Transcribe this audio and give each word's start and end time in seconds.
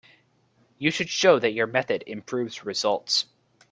You 0.79 0.89
should 0.89 1.09
show 1.09 1.37
that 1.37 1.51
your 1.53 1.67
method 1.67 2.03
improves 2.07 2.65
results. 2.65 3.27